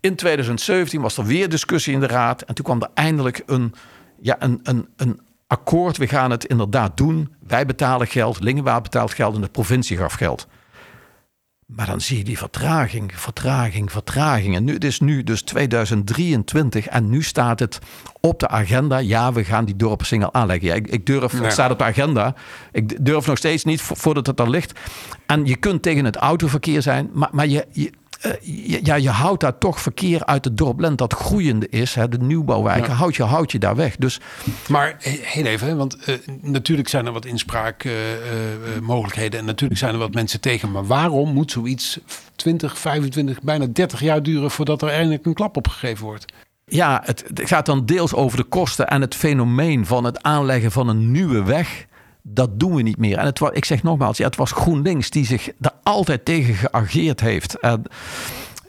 [0.00, 2.42] in 2017 was er weer discussie in de raad.
[2.42, 3.74] En toen kwam er eindelijk een,
[4.20, 5.96] ja, een, een, een akkoord.
[5.96, 7.34] We gaan het inderdaad doen.
[7.46, 10.46] Wij betalen geld, Lingenwaard betaalt geld en de provincie gaf geld.
[11.66, 14.56] Maar dan zie je die vertraging, vertraging, vertraging.
[14.56, 17.78] En nu, het is nu dus 2023 en nu staat het
[18.20, 18.98] op de agenda.
[18.98, 20.68] Ja, we gaan die dorpssingel aanleggen.
[20.68, 21.42] Ja, ik, ik durf, Ja.
[21.42, 22.34] het staat op de agenda.
[22.72, 24.80] Ik durf nog steeds niet vo- voordat het er ligt.
[25.26, 27.92] En je kunt tegen het autoverkeer zijn, maar, maar je, je,
[28.24, 31.94] eh, ja, je houdt daar toch verkeer uit het dorp Lent dat groeiende is.
[31.94, 32.96] Hè, de nieuwbouwwijken, Ja.
[32.96, 33.96] houd, je, houd je daar weg.
[33.96, 34.20] Dus
[34.68, 39.92] Maar he- heel even, hè, want eh, natuurlijk zijn er wat inspraakmogelijkheden en natuurlijk zijn
[39.92, 40.70] er wat mensen tegen.
[40.70, 41.98] Maar waarom moet zoiets
[42.36, 46.32] 20, 25, bijna 30 jaar duren voordat er eindelijk een klap opgegeven wordt?
[46.66, 50.72] Ja, het, het gaat dan deels over de kosten en het fenomeen van het aanleggen
[50.72, 51.86] van een nieuwe weg.
[52.26, 53.18] Dat doen we niet meer.
[53.18, 56.54] En het was, ik zeg nogmaals, ja, het was GroenLinks die zich daar altijd tegen
[56.54, 57.58] geageerd heeft.
[57.58, 57.82] En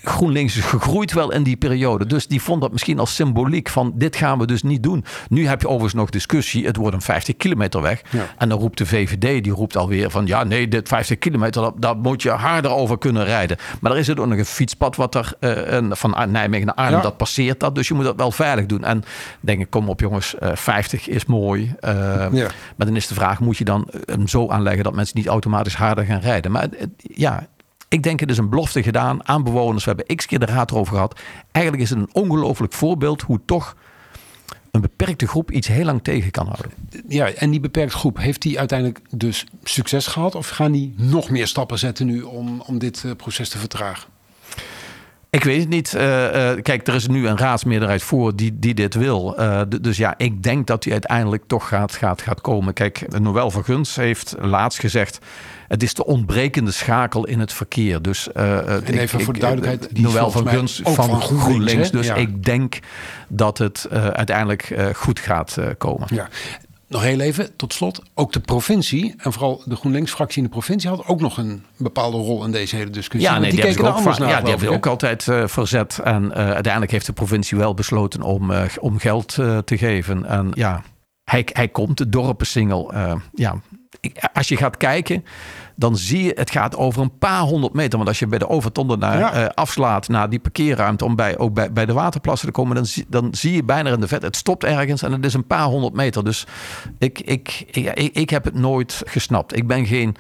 [0.08, 2.06] GroenLinks is gegroeid wel in die periode.
[2.06, 5.06] Dus die vond dat misschien als symboliek van dit gaan we dus niet doen.
[5.30, 6.66] Nu heb je overigens nog discussie.
[6.66, 8.02] Het wordt een 50 kilometer weg.
[8.10, 8.26] Ja.
[8.38, 11.98] En dan roept de VVD, die roept alweer van ja nee, dit 50 kilometer, dat,
[11.98, 13.58] moet je harder over kunnen rijden.
[13.82, 16.76] Maar er is er ook nog een fietspad wat er eh, een- van Nijmegen naar
[16.76, 17.02] Arnhem, Ja.
[17.02, 17.76] dat passeert dat.
[17.76, 18.84] Dus je moet dat wel veilig doen.
[18.84, 19.04] En
[19.40, 21.74] denk ik, kom op jongens, eh 50 is mooi.
[21.80, 21.94] Eh,
[22.32, 22.48] Ja.
[22.76, 25.76] Maar dan is de vraag, moet je dan hem zo aanleggen dat mensen niet automatisch
[25.76, 26.52] harder gaan rijden?
[26.52, 27.48] Maar het- het- ja,
[27.96, 29.86] ik denk het is een belofte gedaan aan bewoners.
[29.86, 31.20] We hebben x keer de raad erover gehad.
[31.52, 33.76] Eigenlijk is het een ongelooflijk voorbeeld hoe toch
[34.72, 36.72] een beperkte groep iets heel lang tegen kan houden.
[37.08, 40.36] Ja, en die beperkte groep, heeft die uiteindelijk dus succes gehad?
[40.36, 44.10] Of gaan die nog meer stappen zetten nu om, om dit eh, proces te vertragen?
[45.36, 45.94] Ik weet het niet.
[45.94, 49.38] Eh, eh, kijk, er is nu een raadsmeerderheid voor die, die dit wil.
[49.38, 52.74] Eh, dus ja, ik denk dat die uiteindelijk toch gaat, gaat, gaat komen.
[52.74, 55.20] Kijk, Noël van Guns heeft laatst gezegd...
[55.68, 58.02] het is de ontbrekende schakel in het verkeer.
[58.02, 62.16] Dus, ik- even voor de duidelijkheid, Noël van Guns van, van GroenLinks, dus Ja.
[62.16, 62.80] ik denk
[63.28, 66.08] dat het uiteindelijk goed gaat komen.
[66.12, 66.28] Ja.
[66.88, 68.02] Nog heel even, tot slot.
[68.14, 70.90] Ook de provincie, en vooral de GroenLinks-fractie in de provincie...
[70.90, 73.32] had ook nog een bepaalde rol in deze hele discussie.
[73.32, 76.00] Ja, nee, die, hebben keken er anders naar, ja, die hebben ook altijd eh, verzet.
[76.04, 79.34] En eh, uiteindelijk heeft de provincie wel besloten om, eh, om geld
[79.66, 80.26] te geven.
[80.26, 80.84] En ja,
[81.24, 82.94] hij, hij komt, de dorpensingel.
[83.34, 83.62] ja,
[84.34, 85.26] als je gaat kijken,
[85.76, 87.98] dan zie je, het gaat over een paar honderd meter.
[87.98, 89.34] Want als je bij de overtonden naar, Ja.
[89.34, 92.86] eh, afslaat naar die parkeerruimte om bij, ook bij, bij de waterplassen te komen, dan
[92.86, 94.22] zie, dan zie je bijna in de vet.
[94.22, 96.24] Het stopt ergens en het is een paar honderd meter.
[96.24, 96.46] Dus
[96.98, 99.56] ik, ik, ik, ik, ik heb het nooit gesnapt.
[99.58, 100.16] Ik ben geen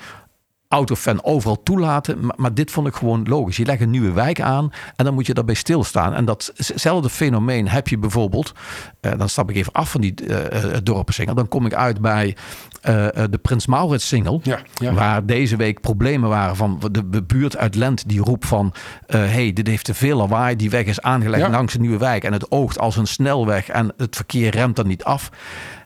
[0.67, 2.25] autofan overal toelaten.
[2.25, 3.57] Maar, maar dit vond ik gewoon logisch.
[3.57, 6.13] Je legt een nieuwe wijk aan en dan moet je daarbij stilstaan.
[6.13, 8.53] En datzelfde fenomeen heb je bijvoorbeeld.
[9.01, 11.35] eh, dan stap ik even af van die eh eh, dorpensingel.
[11.35, 12.35] Dan kom ik uit bij
[12.85, 14.39] eh, eh, de Prins Maurits singel.
[14.43, 14.93] Ja, ja.
[14.93, 18.09] Waar deze week problemen waren van de, de buurt uit Lent.
[18.09, 18.73] Die roept van,
[19.07, 20.55] eh hey, dit heeft te veel lawaai.
[20.55, 21.49] Die weg is aangelegd Ja.
[21.49, 22.23] langs een nieuwe wijk.
[22.23, 25.29] En het oogt als een snelweg en het verkeer remt er niet af.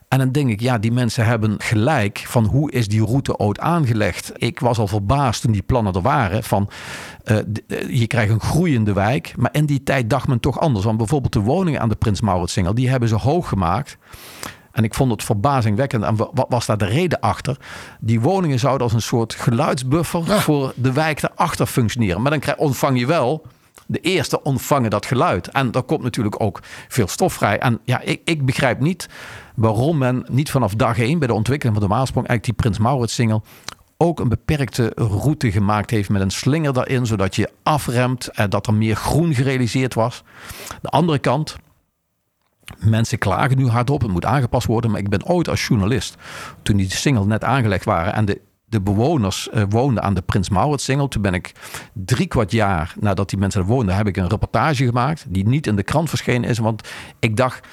[0.08, 3.60] En dan denk ik, ja, die mensen hebben gelijk van hoe is die route ooit
[3.60, 4.32] aangelegd.
[4.36, 6.70] Ik was al verbaasd toen die plannen er waren van
[7.88, 9.32] je krijgt een groeiende wijk.
[9.36, 10.84] Maar in die tijd dacht men toch anders.
[10.84, 13.96] Want bijvoorbeeld de woningen aan de Prins Mauritsingel, die hebben ze hoog gemaakt.
[14.72, 16.04] En ik vond het verbazingwekkend.
[16.04, 17.56] En wa- wat was daar de reden achter?
[18.00, 22.22] Die woningen zouden als een soort geluidsbuffer voor de wijk daarachter functioneren.
[22.22, 23.46] Maar dan krijg, ontvang je wel.
[23.86, 25.48] De eerste ontvangen dat geluid.
[25.48, 27.58] En daar komt natuurlijk ook veel stof vrij.
[27.58, 29.08] En ja, ik, ik begrijp niet
[29.54, 32.84] waarom men niet vanaf dag één bij de ontwikkeling van de Maalsprong eigenlijk die Prins
[32.88, 33.42] Maurits singel
[33.96, 38.66] ook een beperkte route gemaakt heeft met een slinger daarin, zodat je afremt en dat
[38.66, 40.22] er meer groen gerealiseerd was.
[40.82, 41.56] De andere kant,
[42.78, 44.90] Mensen klagen nu hardop, het moet aangepast worden.
[44.90, 46.16] Maar ik ben ooit als journalist,
[46.62, 50.48] toen die singel net aangelegd waren en de, de bewoners eh, woonden aan de Prins
[50.48, 51.08] Maurits singel.
[51.08, 51.52] Toen ben ik
[51.92, 55.24] drie kwart jaar nadat die mensen er woonden, heb ik een reportage gemaakt.
[55.28, 56.58] Die niet in de krant verschenen is.
[56.58, 57.66] Want ik dacht,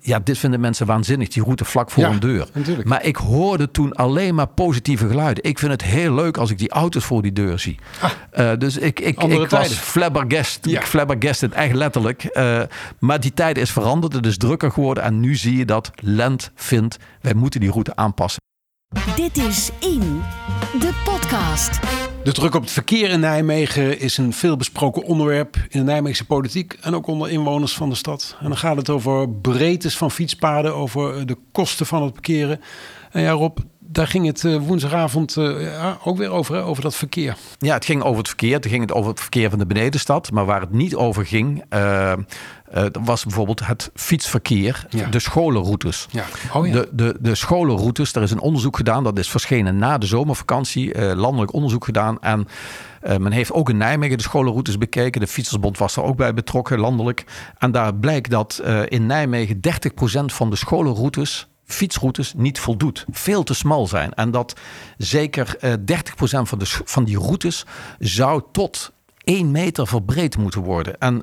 [0.00, 2.46] ja, dit vinden mensen waanzinnig, die route vlak voor Ja, een deur.
[2.52, 2.88] natuurlijk.
[2.88, 5.44] Maar ik hoorde toen alleen maar positieve geluiden.
[5.44, 7.78] Ik vind het heel leuk als ik die auto's voor die deur zie.
[8.30, 10.64] Eh, dus ik, ik, ik was flabbergast.
[10.64, 10.80] Ja.
[10.80, 12.24] Ik flabbergasted, echt letterlijk.
[12.24, 12.60] Eh,
[12.98, 14.12] maar die tijd is veranderd.
[14.12, 15.02] Het is drukker geworden.
[15.04, 18.42] En nu zie je dat Lent vindt, wij moeten die route aanpassen.
[19.16, 20.22] Dit is In,
[20.80, 21.78] de podcast.
[22.24, 26.78] De druk op het verkeer in Nijmegen is een veelbesproken onderwerp in de Nijmeegse politiek
[26.80, 28.36] en ook onder inwoners van de stad.
[28.40, 32.60] En dan gaat het over breedtes van fietspaden, over de kosten van het parkeren.
[33.10, 37.36] En ja, Rob, daar ging het eh, woensdagavond eh, ook weer over, over dat verkeer.
[37.58, 38.54] Ja, het ging over het verkeer.
[38.54, 40.30] Het ging het over het verkeer van de benedenstad.
[40.30, 42.12] Maar waar het niet over ging, eh,
[42.70, 45.06] eh, was bijvoorbeeld het fietsverkeer, Ja.
[45.06, 46.06] de scholenroutes.
[46.10, 46.24] Ja.
[46.52, 46.72] Oh ja.
[46.72, 50.92] De, de, de scholenroutes, er is een onderzoek gedaan, dat is verschenen na de zomervakantie,
[50.92, 52.20] eh, landelijk onderzoek gedaan.
[52.20, 52.48] En
[53.00, 55.20] eh, men heeft ook in Nijmegen de scholenroutes bekeken.
[55.20, 57.24] De Fietsersbond was er ook bij betrokken, landelijk.
[57.58, 63.04] En daar blijkt dat in Nijmegen 30% van de scholenroutes fietsroutes niet voldoet.
[63.10, 64.14] Veel te smal zijn.
[64.14, 64.60] En dat
[64.98, 65.76] zeker eh 30%
[66.42, 67.66] van, de, van die routes
[67.98, 68.92] zou tot
[69.24, 70.98] 1 meter verbreed moeten worden.
[70.98, 71.22] En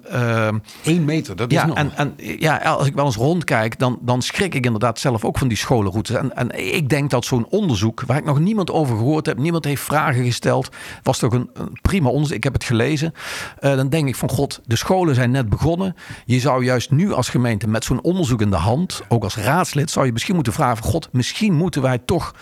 [0.84, 1.78] Eén meter, dat is ja, nog.
[1.78, 5.38] en, en ja, als ik wel eens rondkijk, dan, dan schrik ik inderdaad zelf ook
[5.38, 6.16] van die scholenroutes.
[6.16, 9.66] En, en ik denk dat zo'n onderzoek, waar ik nog niemand over gehoord heb, niemand
[9.66, 10.70] heeft vragen gesteld,
[11.04, 12.36] was toch een, een prima onderzoek.
[12.36, 13.14] Ik heb het gelezen.
[13.60, 15.96] Eh, dan denk ik van god, de scholen zijn net begonnen.
[16.26, 19.92] Je zou juist nu als gemeente met zo'n onderzoek in de hand, ook als raadslid,
[19.92, 22.36] zou je misschien moeten vragen van god, misschien moeten wij toch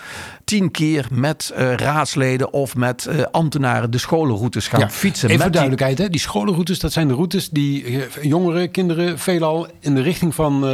[0.50, 5.28] tien keer met eh, raadsleden of met eh, ambtenaren de scholenroutes gaan Ja, fietsen.
[5.28, 6.08] Even met voor die- duidelijkheid, hè?
[6.08, 10.64] die scholenroutes, dat zijn de routes die eh, jongeren, kinderen veelal in de richting van,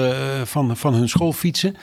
[0.45, 1.77] van, van hun school fietsen.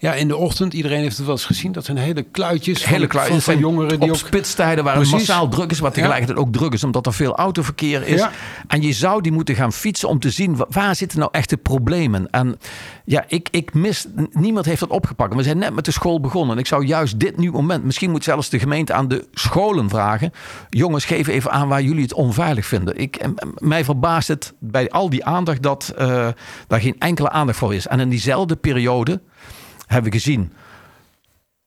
[0.00, 2.92] Ja, in de ochtend, iedereen heeft het wel eens gezien, dat zijn hele kluitjes van,
[2.92, 4.26] hele van, Het van zijn jongeren die op ook...
[4.26, 5.12] spitstijden waar Precies.
[5.12, 8.20] het massaal druk is, wat tegelijkertijd ook druk is, omdat er veel autoverkeer is.
[8.20, 8.30] Ja.
[8.66, 11.50] En je zou die moeten gaan fietsen om te zien wa- waar zitten nou echt
[11.50, 12.30] de problemen.
[12.30, 12.58] En
[13.04, 15.34] ja, ik, ik mis, niemand heeft dat opgepakt.
[15.34, 16.54] We zijn net met de school begonnen.
[16.54, 19.88] En ik zou juist dit nu moment, misschien moet zelfs de gemeente aan de scholen
[19.88, 20.32] vragen.
[20.70, 22.98] Jongens, geef even aan waar jullie het onveilig vinden.
[22.98, 23.26] Ik,
[23.58, 26.28] mij verbaast het bij al die aandacht dat eh,
[26.66, 27.86] daar geen enkele aandacht voor is.
[27.86, 29.20] En in diezelfde periode
[29.88, 30.52] hebben we gezien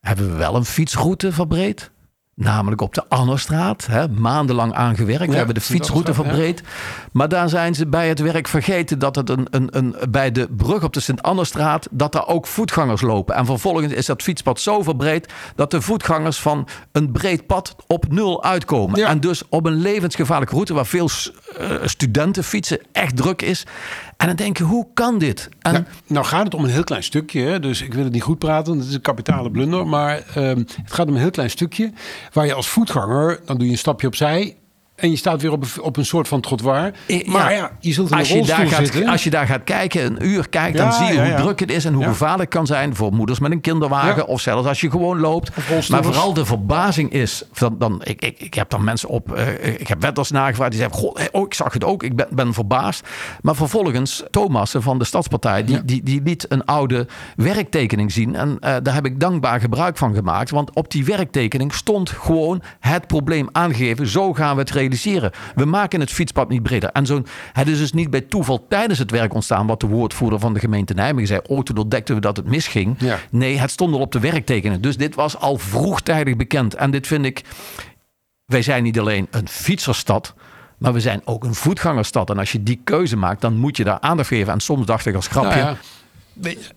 [0.01, 1.91] hebben we wel een fietsroute verbreed.
[2.35, 3.85] Namelijk op de Annostraat.
[3.85, 5.29] Hè, maandenlang aangewerkt.
[5.29, 6.63] we hebben de fietsroute verbreed.
[7.11, 10.47] Maar daar zijn ze bij het werk vergeten dat het een, een, een, bij de
[10.57, 11.87] brug op de Sint-Annestraat...
[11.91, 13.35] dat daar ook voetgangers lopen.
[13.35, 15.33] En vervolgens is dat fietspad zo verbreed...
[15.55, 18.99] dat de voetgangers van een breed pad op nul uitkomen.
[18.99, 19.07] Ja.
[19.07, 20.73] En dus op een levensgevaarlijke route...
[20.73, 21.09] waar veel
[21.59, 23.65] uh, studenten fietsen, echt druk is.
[24.21, 25.49] En dan denk je, hoe kan dit?
[25.59, 25.71] En...
[25.71, 28.39] Nou, nou, gaat het om een heel klein stukje, dus ik wil het niet goed
[28.39, 29.87] praten, het is een kapitale blunder.
[29.87, 31.91] Maar ehm, het gaat om een heel klein stukje
[32.33, 34.55] waar je als voetganger, dan doe je een stapje opzij
[35.01, 36.91] en je staat weer op een, op een soort van trottoir.
[37.25, 39.07] Maar ja, je zult in als een je daar gaat, zitten.
[39.07, 41.85] Als je daar gaat kijken, een uur kijkt, dan zie je hoe druk het is
[41.85, 44.89] en hoe gevaarlijk het kan zijn voor moeders met een kinderwagen of zelfs als je
[44.89, 45.51] gewoon loopt.
[45.89, 49.79] Maar vooral de verbazing is, dan, dan, ik, ik, ik heb dan mensen op, uh,
[49.79, 52.53] ik heb wetters nagevraagd die zeggen, goh, oh, ik zag het ook, ik ben, ben
[52.53, 53.07] verbaasd.
[53.41, 58.49] Maar vervolgens, Thomas van de Stadspartij, die, die, die liet een oude werktekening zien en
[58.49, 60.49] uh, daar heb ik dankbaar gebruik van gemaakt.
[60.49, 65.65] Want op die werktekening stond gewoon het probleem aangegeven, zo gaan we het realiseren we
[65.65, 66.89] maken het fietspad niet breder.
[66.89, 70.39] En zo'n, het is dus niet bij toeval tijdens het werk ontstaan wat de woordvoerder
[70.39, 71.39] van de gemeente Nijmegen zei.
[71.47, 72.97] Oh, toen ontdekten we dat het misging.
[73.29, 74.81] Nee, het stond al op de werktekenen.
[74.81, 76.75] Dus dit was al vroegtijdig bekend.
[76.75, 77.41] En dit vind ik,
[78.45, 80.33] wij zijn niet alleen een fietserstad.
[80.77, 82.29] Maar we zijn ook een voetgangerstad.
[82.29, 84.53] En als je die keuze maakt, dan moet je daar aandacht geven.
[84.53, 85.59] En soms dacht ik als grapje.
[85.61, 85.77] Nou ja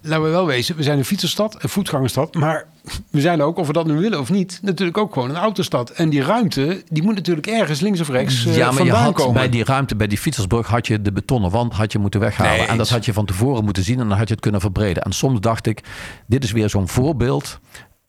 [0.01, 2.35] laten we wel wezen, we zijn een fietserstad, een voetgangerstad.
[2.35, 2.67] Maar
[3.11, 5.91] we zijn ook, of we dat nu willen of niet, natuurlijk ook gewoon een autostad.
[5.91, 9.15] En die ruimte, die moet natuurlijk ergens links of rechts uh, ja, maar je had,
[9.15, 9.35] komen.
[9.35, 12.69] Bij die ruimte, bij die fietsersbrug, had je de betonnen wand had je moeten weghalen.
[12.69, 15.03] en dat had je van tevoren moeten zien en dan had je het kunnen verbreden.
[15.03, 15.81] En soms dacht ik,
[16.27, 17.61] dit is weer zo'n voorbeeld.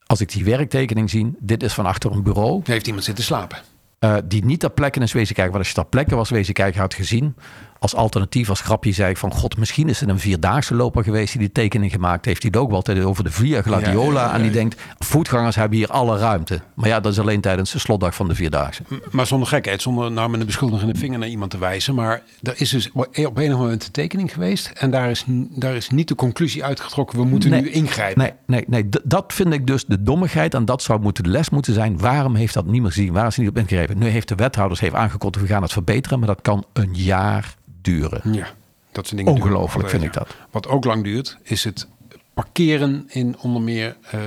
[0.06, 2.62] Als ik die werktekening zie, dit is van achter een bureau.
[2.64, 3.58] Heeft iemand zitten slapen?
[4.00, 5.54] Uh, die niet ter plekke is wezen kijken.
[5.54, 7.36] Want als je ter plekke was wezen kijken, had gezien
[7.80, 11.32] als alternatief, als grapje, zei ik van god, misschien is het een vierdaagse loper geweest
[11.32, 12.42] die die tekening gemaakt heeft.
[12.42, 14.34] Die het ook wel altijd over de Via Gladiola.
[14.34, 16.62] en die denkt, voetgangers hebben hier alle ruimte.
[16.74, 18.84] Maar ja, dat is alleen tijdens de slotdag van de vierdaagse.
[19.12, 21.96] Maar zonder gekheid, zonder nou met een beschuldigende vinger naar iemand te wijzen.
[21.96, 24.72] Maar er is dus op een moment een tekening geweest.
[24.74, 28.22] En daar is, daar is niet de conclusie uitgetrokken, we moeten nu ingrijpen.
[28.22, 30.54] Nee, nee, nee, dat vind ik dus de dommigheid.
[30.54, 31.98] En dat zou moeten de les moeten zijn.
[31.98, 33.14] Waarom heeft dat niemand gezien?
[33.14, 33.98] Waar is niet op ingegrepen?
[33.98, 36.20] Nu heeft de wethouders heeft aangekondigd, we gaan het verbeteren.
[36.20, 38.22] Maar dat kan een jaar duren.
[38.32, 38.48] Ja,
[38.92, 39.42] dat zijn dingen.
[39.42, 40.28] Ongelooflijk vind ik dat.
[40.52, 41.88] Wat ook lang duurt, is het
[42.34, 44.22] parkeren in onder meer uh,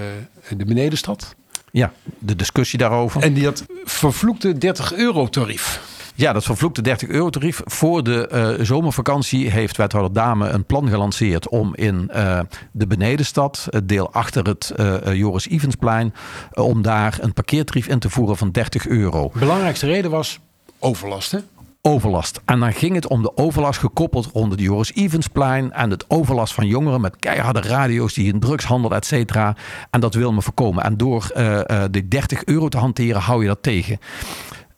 [0.56, 1.34] de benedenstad.
[1.70, 3.22] Ja, de discussie daarover.
[3.22, 5.96] En die had vervloekte 30 euro tarief.
[6.18, 7.60] Ja, dat vervloekte 30 euro tarief.
[7.64, 12.40] Voor de uh, zomervakantie heeft wethouder Dame een plan gelanceerd om in uh,
[12.72, 16.14] de benedenstad, het deel achter het uh, Joris Evensplein,
[16.52, 19.30] om daar een parkeertarief in te voeren van 30 euro.
[19.32, 20.40] De belangrijkste reden was
[20.78, 21.38] overlast, hè?
[21.82, 22.40] Overlast.
[22.44, 26.54] En dan ging het om de overlast gekoppeld rond het Joris Evensplein en het overlast
[26.54, 29.56] van jongeren met keiharde radio's die in drugshandel, et cetera.
[29.90, 30.84] En dat wil men voorkomen.
[30.84, 33.98] En door uh, uh, de 30 euro te hanteren hou je dat tegen.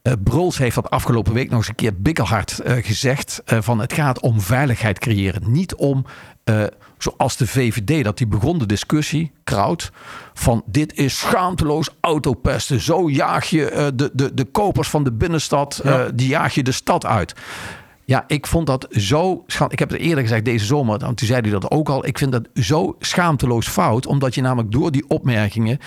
[0.03, 3.43] Uh, Bruls heeft dat afgelopen week nog eens een keer bikkelhard uh, gezegd.
[3.53, 5.53] Uh, van het gaat om veiligheid creëren.
[5.53, 6.05] Niet om,
[6.99, 9.91] zoals de VVD, dat die begon de discussie, Kraut.
[10.35, 12.81] Van dit is schaamteloos autopesten.
[12.81, 16.09] Zo jaag je de, de, de kopers van de binnenstad, ja.
[16.15, 17.35] die jaag je de stad uit.
[18.05, 19.45] Ja, ik vond dat zo.
[19.69, 20.99] Ik heb het eerder gezegd deze zomer.
[20.99, 22.07] Toen zei hij dat ook al.
[22.07, 24.07] Ik vind dat zo schaamteloos fout.
[24.07, 25.79] Omdat je namelijk door die opmerkingen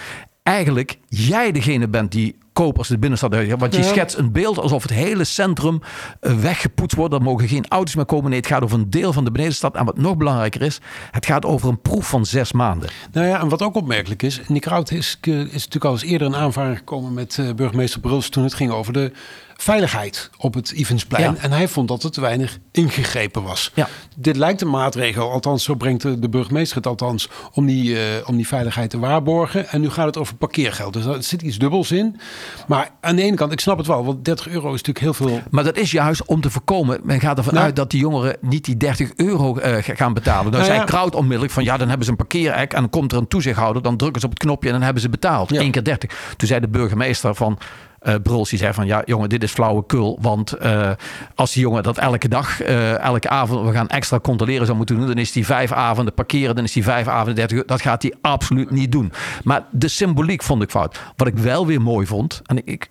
[0.43, 3.35] eigenlijk jij degene bent die kopers de binnenstad.
[3.57, 3.87] Want je ja.
[3.87, 5.81] schetst een beeld alsof het hele centrum
[6.19, 7.13] eh, weggepoetst wordt.
[7.13, 8.29] Er mogen geen auto's meer komen.
[8.29, 9.75] Nee, het gaat over een deel van de benedenstad.
[9.75, 10.79] En wat nog belangrijker is,
[11.11, 12.89] het gaat over een proef van zes maanden.
[13.11, 14.41] Nou ja, en wat ook opmerkelijk is.
[14.47, 18.29] Nick Rout is, is natuurlijk al eens eerder een aanvaring gekomen met uh, burgemeester Bruls
[18.29, 19.11] toen het ging over de
[19.57, 21.33] veiligheid op het Evensplein.
[21.33, 21.41] Ja.
[21.41, 23.71] En hij vond dat er te weinig ingegrepen was.
[23.73, 23.87] Ja.
[24.15, 27.99] Dit lijkt een maatregel, althans zo brengt de, de burgemeester het althans, om die, uh,
[28.25, 29.69] om die veiligheid te waarborgen.
[29.69, 30.93] En nu gaat het over parkeergeld.
[30.93, 32.19] Dus er zit iets dubbels in.
[32.67, 35.13] Maar aan de ene kant, ik snap het wel, want 30 euro is natuurlijk heel
[35.13, 35.41] veel.
[35.49, 36.99] Maar dat is juist om te voorkomen.
[37.03, 40.51] Men gaat ervan nou, uit dat die jongeren niet die 30 euro uh, gaan betalen.
[40.51, 40.83] Dan nou zei ja.
[40.83, 43.81] Kraut onmiddellijk van ja, dan hebben ze een parkeerhek en dan komt er een toezichthouder.
[43.81, 45.49] Dan drukken ze op het knopje en dan hebben ze betaald.
[45.49, 45.61] Ja.
[45.61, 46.33] Eén keer 30.
[46.37, 47.57] Toen zei de burgemeester van
[48.03, 50.91] uh, Bruls die zei van ja jongen dit is flauwekul want uh,
[51.35, 54.95] als die jongen dat elke dag uh, elke avond we gaan extra controleren zou moeten
[54.97, 57.81] doen dan is die vijf avonden parkeren dan is die vijf avonden 30 uur dat
[57.81, 59.11] gaat hij absoluut niet doen.
[59.43, 60.99] Maar de symboliek vond ik fout.
[61.15, 62.89] Wat ik wel weer mooi vond en ik, ik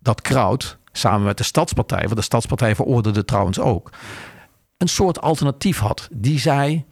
[0.00, 3.90] dat Kraut samen met de Stadspartij want de Stadspartij veroordeelde trouwens ook
[4.76, 6.08] een soort alternatief had.
[6.12, 6.84] Die zei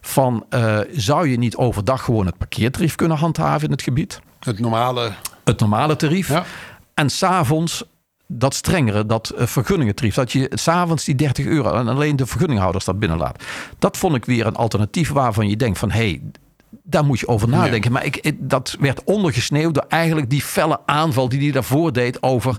[0.00, 0.46] van
[0.92, 4.20] zou je niet overdag gewoon het parkeertarief kunnen handhaven in het gebied?
[4.40, 5.12] Het normale
[5.44, 6.28] het normale tarief.
[6.28, 6.44] Ja.
[7.00, 7.84] En s'avonds
[8.26, 10.14] dat strengere, dat uh, vergunningentrief.
[10.14, 13.44] Dat je s'avonds die 30 euro en alleen de vergunninghouders dat binnenlaat.
[13.78, 15.90] Dat vond ik weer een alternatief waarvan je denkt van...
[15.90, 16.20] hé, hey,
[16.82, 17.90] daar moet je over nadenken.
[17.90, 17.96] Ja.
[17.96, 22.22] Maar ik, ik, dat werd ondergesneeuwd door eigenlijk die felle aanval die hij daarvoor deed
[22.22, 22.56] over...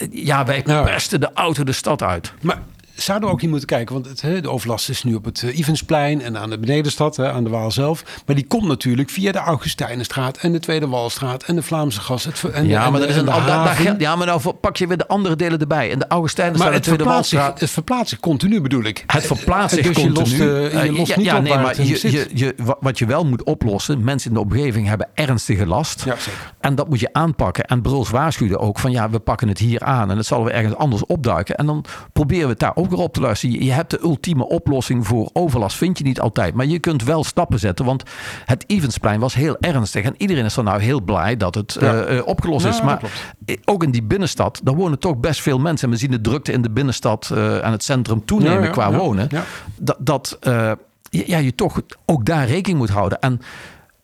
[0.00, 2.32] Uh, ja, wij pesten de auto de stad uit.
[2.40, 2.62] Maar
[3.02, 3.94] zouden we ook niet moeten kijken.
[3.94, 7.32] Want het, hè, de overlast is nu op het Ivensplein en aan de Benedenstad, hè,
[7.32, 8.04] aan de Waal zelf.
[8.26, 12.24] Maar die komt natuurlijk via de Augustijnenstraat en de Tweede Walstraat en de Vlaamse Gas.
[12.24, 14.96] Het, en, ja, en, maar dat is en een, ja, maar nou pak je weer
[14.96, 15.90] de andere delen erbij.
[15.90, 17.60] En de Augustijnenstraat en de Tweede Walstraat.
[17.60, 19.04] het verplaatst zich continu bedoel ik.
[19.06, 20.18] Het verplaatst zich dus continu.
[20.18, 23.24] lost, eh, je Eh, lost ja, niet ja, op nee, maar je, wat je wel
[23.24, 26.04] moet oplossen, mensen in de omgeving hebben ernstige last.
[26.04, 26.54] Ja, zeker.
[26.60, 27.64] En dat moet je aanpakken.
[27.64, 30.54] En Bruls waarschuwde ook van ja, we pakken het hier aan en het zal weer
[30.54, 31.56] ergens anders opduiken.
[31.56, 33.64] En dan proberen we het daar ook weer op te luisteren.
[33.64, 36.54] Je, hebt de ultieme oplossing voor overlast, vind je niet altijd.
[36.54, 38.02] Maar je kunt wel stappen zetten, want
[38.44, 40.04] het Evensplein was heel ernstig.
[40.04, 42.02] En iedereen is dan nou heel blij dat het Ja.
[42.02, 42.82] eh, eh, opgelost Ja, is.
[42.82, 43.02] Maar
[43.44, 45.86] eh, ook in die binnenstad, daar wonen toch best veel mensen.
[45.86, 48.92] En we zien de drukte in de binnenstad eh, en het centrum toenemen Ja, qua
[48.92, 49.28] wonen.
[49.76, 50.38] Dat, dat
[51.10, 53.20] ja, je toch ook daar rekening moet houden.
[53.20, 53.40] En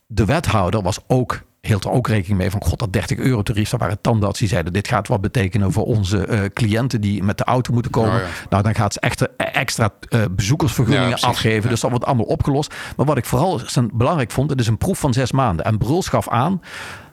[0.07, 2.63] de wethouder was ook, hield er ook rekening mee van...
[2.63, 4.73] god, dat 30 euro tarief, daar waren tandarts die zeiden...
[4.73, 8.15] dit gaat wat betekenen voor onze eh, cliënten die met de auto moeten komen.
[8.15, 8.27] Ja.
[8.51, 11.63] Nou, dan gaat ze echt eh, extra eh, bezoekersvergunningen Ja, afgeven.
[11.63, 11.69] Ja.
[11.69, 12.75] Dus dat wordt allemaal opgelost.
[12.97, 13.61] Maar wat ik vooral
[13.93, 15.65] belangrijk vond, het is een proef van zes maanden.
[15.65, 16.61] En Bruls gaf aan...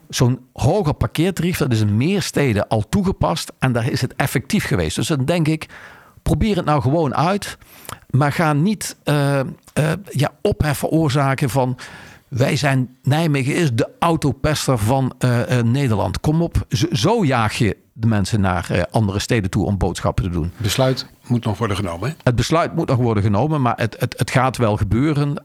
[0.09, 3.51] Zo'n hoger parkeertarief, dat is in meer steden al toegepast.
[3.59, 4.95] En daar is het effectief geweest.
[4.95, 5.69] Dus dan denk ik,
[6.21, 7.57] probeer het nou gewoon uit.
[8.09, 9.39] Maar ga niet eh,
[10.09, 11.77] ja, ophef veroorzaken van...
[12.31, 16.19] Wij zijn, Nijmegen is de autopester van eh, eh, Nederland.
[16.19, 20.23] Kom op, zo, zo jaag je de mensen naar eh, andere steden toe om boodschappen
[20.23, 20.51] te doen.
[20.57, 22.09] Besluit moet nog worden genomen.
[22.09, 22.15] Hè?
[22.23, 25.35] Het besluit moet nog worden genomen, maar het, het, het gaat wel gebeuren.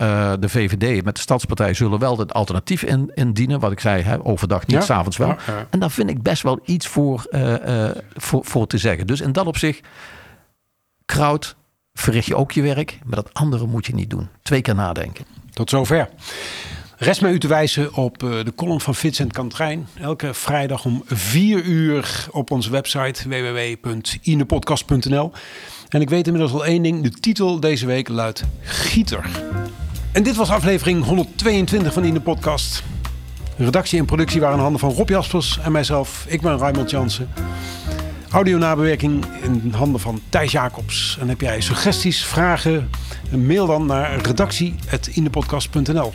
[0.40, 3.61] De VVD met de Stadspartij zullen wel het alternatief in, indienen.
[3.61, 4.83] Wat ik zei, hè, overdag niet, Ja.
[4.83, 5.29] s'avonds wel.
[5.29, 5.66] Ja, ja.
[5.70, 7.27] En daar vind ik best wel iets voor,
[8.14, 9.07] voor, voor te zeggen.
[9.07, 9.87] Dus in dat opzicht,
[11.05, 11.57] Kraut,
[11.94, 12.99] verricht je ook je werk.
[13.05, 14.29] Maar dat andere moet je niet doen.
[14.42, 15.25] Twee keer nadenken.
[15.53, 16.09] Tot zover.
[16.98, 19.88] Rest mij u te wijzen op eh, de column van Vincent Kantrijn.
[20.00, 25.32] Elke vrijdag om 4 uur op onze website www.inepodcast.nl.
[25.88, 27.02] En ik weet inmiddels al één ding.
[27.02, 29.26] De titel deze week luidt Gieter.
[30.12, 32.82] En dit was aflevering 122 van In de Podcast.
[33.56, 36.24] Redactie en productie waren in handen van Rob Jaspers en mijzelf.
[36.28, 37.28] Ik ben Raymond Jansen.
[38.30, 41.16] Audio-nabewerking in handen van Thijs Jacobs.
[41.20, 42.90] En heb jij suggesties, vragen,
[43.30, 46.12] mail dan naar redactie.indepodcast.nl.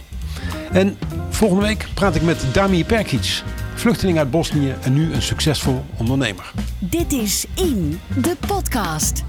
[0.72, 0.98] En
[1.30, 3.44] volgende week praat ik met Damir Perkic,
[3.76, 6.52] vluchteling uit Bosnië en nu een succesvol ondernemer.
[6.80, 9.24] Dit is In, de podcast.